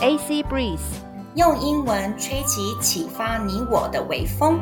[0.00, 0.78] AC Breeze，
[1.34, 4.60] 用英文吹起启发你我的微风。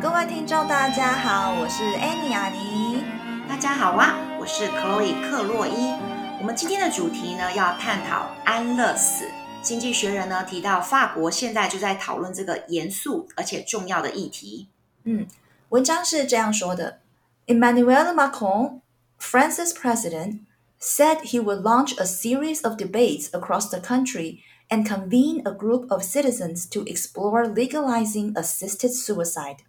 [0.00, 3.04] 各位听众，大家好，我是 Annie 阿妮。
[3.46, 5.92] 大家好啊，我是 Chloe 克洛伊。
[6.40, 9.26] 我们今天的主题呢，要探讨安乐死。
[9.60, 14.68] 经济学人呢提到，法国现在就在讨论这个严肃而且重要的议题。
[15.04, 15.26] 嗯，
[15.68, 17.00] 文章是这样说的
[17.46, 18.80] ：Emmanuel Macron,
[19.18, 20.42] France's president,
[20.78, 25.90] said he would launch a series of debates across the country and convene a group
[25.90, 29.62] of citizens to explore legalizing assisted suicide.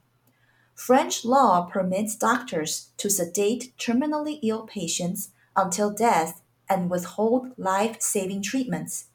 [0.73, 9.05] French law permits doctors to sedate terminally ill patients until death and withhold life-saving treatments,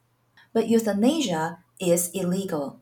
[0.52, 2.80] but euthanasia is illegal.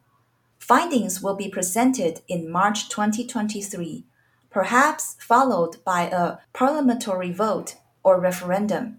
[0.59, 4.05] Findings will be presented in March 2023,
[4.51, 8.97] perhaps followed by a parliamentary vote or referendum.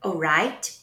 [0.00, 0.74] All right，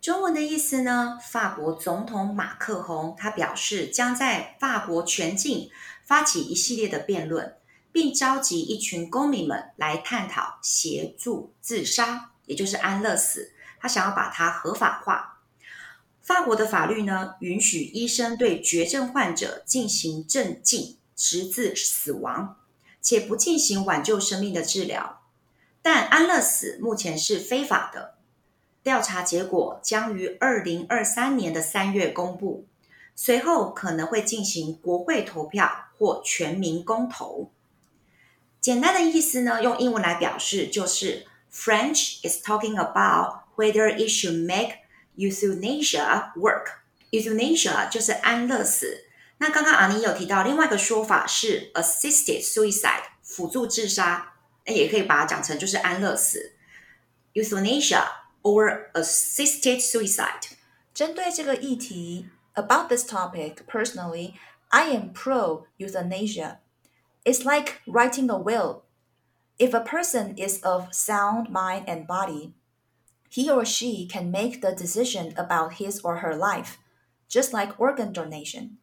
[0.00, 1.18] 中文的意思呢？
[1.22, 5.70] 法国总统马克宏他表示，将在法国全境
[6.04, 7.56] 发起一系列的辩论，
[7.92, 13.52] 并召集一群公民们来探讨协助自杀，也就是安乐死。
[13.78, 15.40] 他想要把它合法化。
[16.20, 22.56] 法国的法律呢，允许医生对绝症患者进行镇静，直至死亡，
[23.04, 25.20] 且不进行挽救生命的治疗。
[25.80, 28.14] 但安乐死目前是非法的。
[28.82, 32.66] 调查结果将于二零二三年的三月公布，
[33.14, 37.50] 随后可能会进行国会投票或全民公投。
[38.60, 44.78] 简单的意思呢，用英文来表示就是 French is talking about whether it should make
[45.16, 46.78] Euthanasia work.
[47.10, 49.04] Euthanasia 就是安乐死。
[49.37, 54.33] 那刚刚阿妮有提到另外一个说法是 assisted suicide，辅助自杀，
[54.65, 56.53] 那也可以把它讲成就是安乐死。
[57.33, 58.05] Euthanasia
[58.41, 60.51] or assisted suicide。
[60.93, 64.33] 针对这个议题，about this topic, personally,
[64.67, 66.57] I am pro euthanasia.
[67.23, 68.81] It's like writing a will.
[69.57, 72.53] If a person is of sound mind and body,
[73.29, 76.77] he or she can make the decision about his or her life,
[77.29, 78.77] just like organ donation.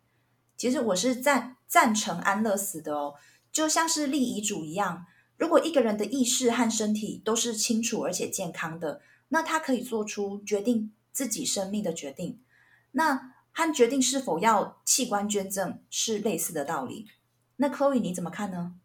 [0.62, 3.16] 其实我是赞赞成安乐死的哦，
[3.52, 5.08] 就像是立遗嘱一样。
[5.36, 12.44] 如果一个人的意识和身体都是清楚而且健康的，那他可以做出决定自己生命的决定。
[12.92, 17.08] 那和决定是否要器官捐赠是类似的道理。
[17.56, 18.76] 那 Chloe 你怎么看呢？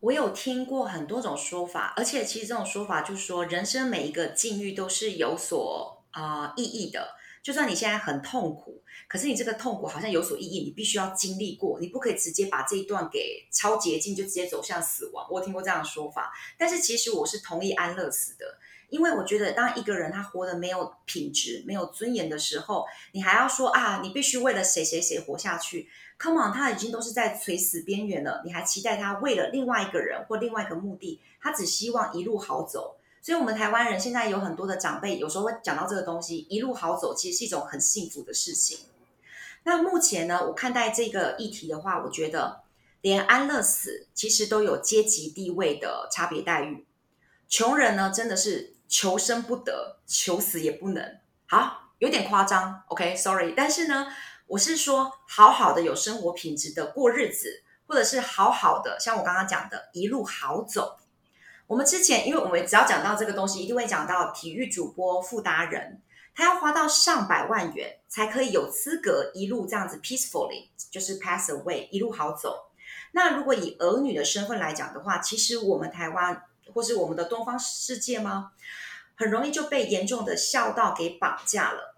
[0.00, 7.16] 我有听过很多种说法，而且其实这种说法就是说，人生每一个境遇都是有所啊、意义的。
[7.44, 15.28] 就算你现在很痛苦，可是你这个痛苦好像有所意义，你必须要经历过，你不可以直接把这一段给超捷径，就直接走向死亡。
[15.30, 18.56] 我听过这样的说法，但是其实我是同意安乐死的，
[18.88, 25.90] 因为我觉得当一个人他活得没有品质、没有尊严的时候，你还要说啊，你必须为了谁谁谁活下去。
[26.18, 32.96] Come on，他已经都是在垂死边缘了，你还期待他为了另外一个人或另外一个目的，他只希望一路好走。
[33.24, 38.80] 所以，我们台湾人现在有很多的长辈，有时候会讲到这个东西，一路好走其实是一种很幸福的事情。
[39.62, 42.60] 那目前呢，我看待这个议题的话，我觉得
[43.00, 46.84] 连安乐死其实都有阶级地位的差别待遇。
[47.48, 51.18] 穷人呢，真的是求生不得，求死也不能。
[51.46, 54.08] 好，有点夸张，OK，Sorry，但是呢。
[54.46, 60.98] 我是说，好好的有生活品质的过日子，或者是好好的，像我刚刚讲的，一路好走。
[61.66, 66.00] 我们之前，因为我们只要讲到这个东西，一定会讲到体育主播富达人，
[66.34, 72.70] 他要花到上百万元才可以有资格一路这样子 peacefully，就是 pass away，一路好走。
[73.12, 76.42] 那如果以儿女的身份来讲的话，其实我们台湾
[76.74, 78.52] 或是我们的东方世界吗，
[79.14, 81.94] 很容易就被严重的孝道给绑架了。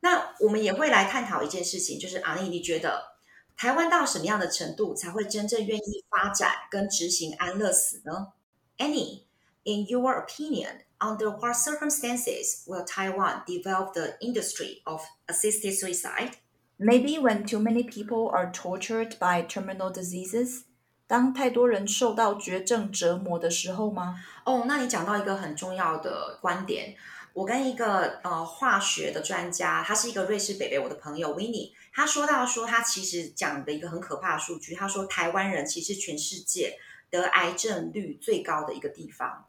[0.00, 3.12] 那我们也会来探讨一件事情，就是阿妮，你觉得
[3.56, 8.32] 台湾到什么样的程度才会真正愿意发展跟执行安乐死呢
[8.79, 16.37] ？Annie，in your opinion, under what circumstances will Taiwan develop the industry of assisted suicide?
[16.77, 20.63] Maybe when too many people are tortured by terminal diseases，
[21.07, 24.21] 当太多人受到绝症折磨的时候吗？
[24.43, 26.95] 哦，oh, 那你讲到一个很重要的观点。
[27.33, 36.77] 我跟一个呃化学的专家，他是一个瑞士北北，我的朋友 Winnie，他说到说他其实讲的一个很可怕的数据，他说台湾人其实全世界
[37.10, 39.46] 得癌症率最高的一个地方。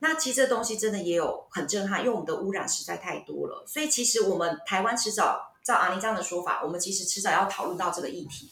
[0.00, 8.50] 那其实这东西真的也有很震撼，因为我们的污染实在太多了，所以其实我们台湾迟早照阿妮这样的说法，我们其实迟早要讨论到这个议题。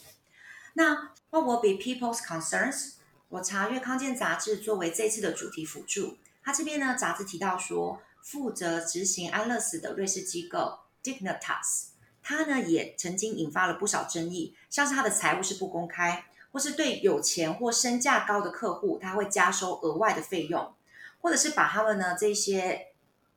[0.75, 2.93] 那 What will be people's concerns?
[3.27, 11.87] 我查阅康健杂志作为这次的主题辅助，它这边呢，杂志提到说，负责执行安乐死的瑞士机构 Dignitas，
[12.21, 20.73] 它呢也曾经引发了不少争议，像是它的财务是不公开，或是对有钱或身价高的客户，他会加收额外的费用，
[21.21, 22.87] 或者是把他们呢这些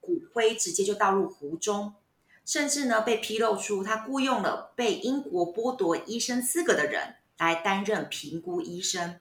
[0.00, 1.94] 骨灰直接就倒入湖中，
[2.44, 9.20] 甚至呢被披露出他雇佣了被英国剥夺医生资格的人来担任评估医生。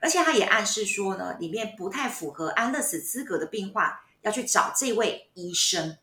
[0.00, 5.96] 而且他也暗示说呢，里面不太符合安乐死资格的病患要去找这位医生。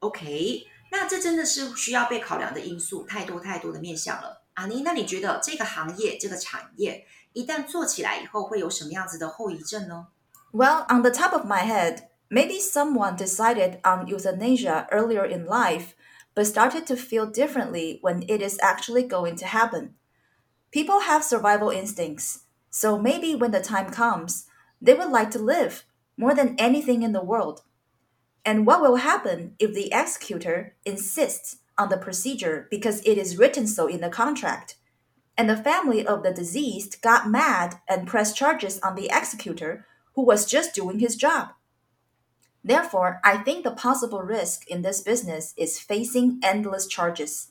[0.00, 4.43] OK，那这真的是需要被考量的因素，太多太多的面向了。
[4.53, 10.07] 阿妮，那你觉得这个行业、这个产业一旦做起来以后，会有什么样子的后遗症呢？
[10.51, 15.93] Well, on the top of my head, maybe someone decided on euthanasia earlier in life,
[16.33, 19.95] but started to feel differently when it is actually going to happen.
[20.71, 22.45] People have survival instincts.
[22.71, 24.45] So maybe when the time comes,
[24.81, 25.83] they would like to live
[26.15, 27.61] more than anything in the world.
[28.45, 33.66] And what will happen if the executor insists on the procedure because it is written
[33.66, 34.76] so in the contract?
[35.36, 40.24] And the family of the deceased got mad and pressed charges on the executor who
[40.24, 41.48] was just doing his job.
[42.62, 47.48] Therefore, I think the possible risk in this business is facing endless charges.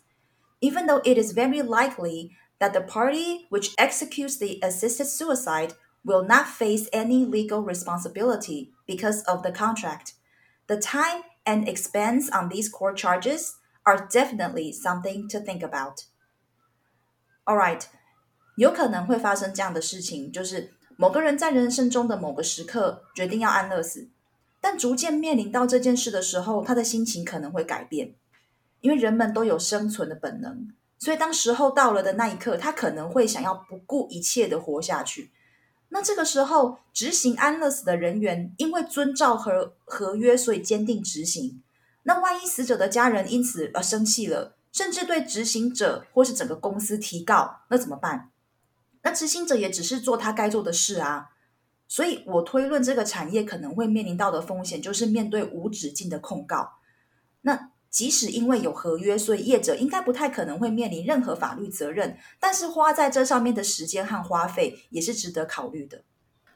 [0.59, 5.73] Even though it is very likely that the party which executes the assisted suicide
[6.03, 10.13] will not face any legal responsibility because of the contract.
[10.67, 15.99] The time and expense on these court charges are definitely something to think about.
[17.45, 17.81] All right，
[18.55, 24.09] 有可能会发生这样的事情，就是某个人在人生中的某个时刻决定要安乐死，
[24.61, 28.15] 但逐渐面临到这件事的时候，他的心情可能会改变，
[28.81, 30.73] 因为人们都有生存的本能。
[30.97, 35.31] 所以，当时候到了的那一刻，他可能会想要不顾一切的活下去。
[35.89, 41.61] 那这个时候，执行安乐死的人员因为遵照合合约，所以坚定执行。
[42.03, 48.31] 那万一死者的家人因此而生气了，甚至对执行者或是整个公司提告，那怎么办？
[49.01, 51.29] 那执行者也只是做他该做的事啊。
[51.87, 56.73] 所以我推论，这个产业可能会面临到的风险，就是面对无止境的控告。
[57.41, 57.69] 那。
[57.93, 62.17] 即使因为有合约，所以业者应该不太可能会面临任何法律责任。
[62.39, 66.01] 但是花在这上面的时间和花费也是值得考虑的。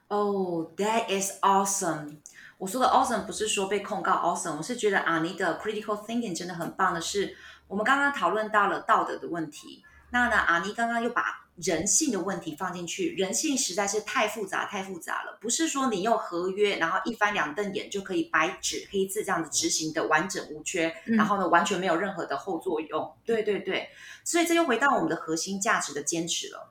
[0.07, 2.17] Oh, that is awesome！
[2.57, 7.35] 我说的 awesome 不是说被控告 awesome，我是觉得阿尼的 critical thinking 真的很棒的是，
[7.67, 11.43] 我们刚刚讨论到了道德的问题，那呢，阿尼刚刚又把。
[11.57, 15.35] 人性的问题放进去，人性实在是太复杂，太复杂了。
[15.41, 23.11] 不是说你用合约，然后一翻两瞪眼就可以白纸黑字这样子执行的完整无缺，然后呢，完全没有任何的后作用。
[23.25, 23.89] 对对对，
[24.23, 26.69] 所以这又回到我们的核心价值的坚持了。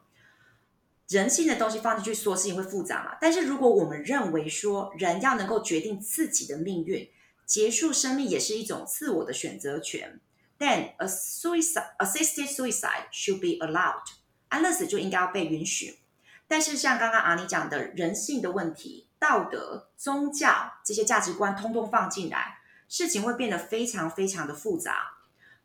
[1.08, 3.16] 人性的东西放进去，说事情会复杂嘛？
[3.20, 7.08] 但是如果我们认为说人要能够决定自己的命运，
[7.44, 10.20] 结束生命也是一种自我的选择权
[10.58, 14.02] ，then a suicide, assisted suicide should be allowed.
[14.48, 15.98] 安乐死就应该要被允许，
[16.48, 22.58] 但是像刚刚阿妮讲的人性的问题、道德、宗教这些价值观通通放进来，
[22.88, 25.18] 事情会变得非常非常的复杂。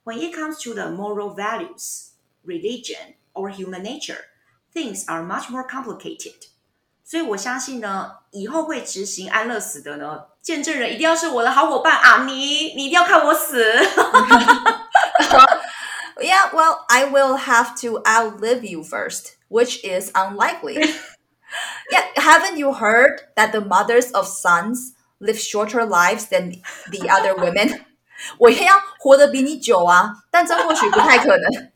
[0.04, 2.10] When it comes to the moral values,
[2.46, 4.26] religion or human nature,
[4.73, 6.49] things are much more complicated.
[7.05, 13.65] 所以我相信呢，以后会执行安乐死的呢，见证人一定要是我的好伙伴阿妮，你一定要看我死。
[16.19, 20.95] Yeah, well, I will have to outlive you first, which is unlikely.
[21.93, 27.35] yeah, haven't you heard that the mothers of sons live shorter lives than the other
[27.37, 27.85] women?
[28.39, 31.70] 我也要活得比你久啊，但这或许不太可能。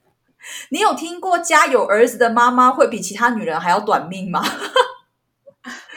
[0.70, 4.44] 你有听过家有儿子的妈妈会比其他女人还要短命吗？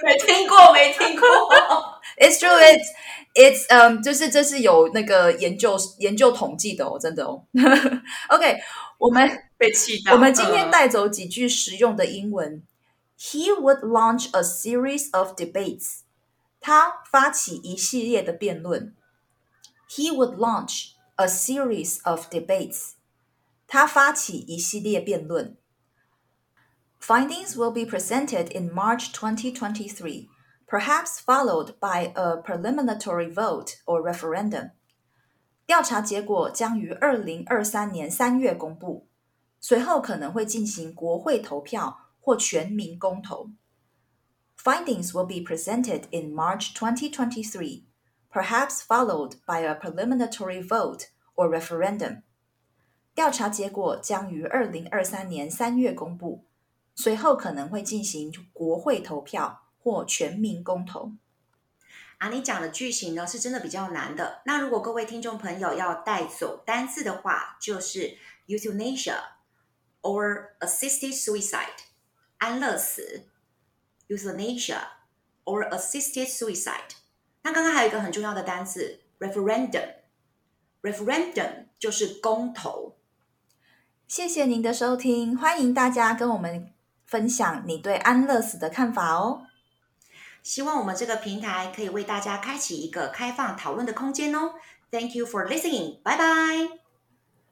[0.02, 1.28] 没听过，没听过。
[2.16, 2.58] It's true.
[2.58, 2.86] It's
[3.34, 7.44] It's um，就是这是有那个研究研究统计的哦，真的哦。
[8.30, 8.58] OK，
[8.98, 10.14] 我们被气到。
[10.14, 12.62] 我们今天带走几句实用的英文。
[13.16, 16.00] He would launch a series of debates。
[16.60, 18.94] 他发起一系列的辩论。
[19.88, 22.92] He would launch a series of debates。
[23.67, 25.57] 他发起一系列辩论。
[26.99, 34.71] Findings will be presented in March 2023。Perhaps followed by a preliminary vote or referendum。
[35.67, 39.07] 调查结果将于二零二三年三月公布，
[39.59, 43.51] 随后可能会进行国会投票或全民公投。
[44.57, 47.83] Findings will be presented in March 2023,
[48.31, 52.23] perhaps followed by a preliminary vote or referendum。
[53.18, 56.44] 调查结果将于二零二三年三月公布，
[56.94, 61.10] 随后可能会进行国会投票或全民公投。
[62.18, 64.42] 啊，你讲的句型呢是真的比较难的。
[64.44, 69.16] 那如果各位听众朋友要带走单字的话，就是 euthanasia
[70.00, 71.86] or assisted suicide，
[72.36, 73.24] 安乐死
[74.06, 74.82] ，euthanasia
[75.44, 76.92] or assisted suicide。
[77.42, 82.94] 那刚刚还有一个很重要的单字 referendum，referendum 就是公投。
[84.08, 86.72] 谢谢您的收听，欢迎大家跟我们
[87.04, 89.42] 分享你对安乐死的看法哦。
[90.42, 94.54] 希望我们这个平台可以为大家开启一个开放讨论的空间哦。
[94.90, 95.98] Thank you for listening.
[96.02, 96.87] 拜拜